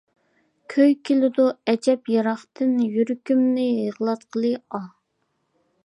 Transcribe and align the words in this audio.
كۈي 0.73 0.95
كېلىدۇ 1.09 1.45
ئەجەب 1.73 2.09
يىراقتىن، 2.13 2.73
يۈرىكىمنى 2.97 3.67
يىغلاتقىلى 3.71 4.55
ئاھ! 4.79 4.91